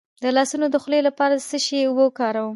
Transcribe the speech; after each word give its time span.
د 0.23 0.25
لاسونو 0.35 0.65
د 0.71 0.75
خولې 0.83 0.99
لپاره 1.07 1.33
د 1.35 1.41
څه 1.49 1.57
شي 1.65 1.79
اوبه 1.85 2.03
وکاروم؟ 2.05 2.49